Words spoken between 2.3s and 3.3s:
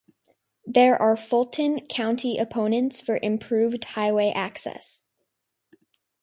opponents for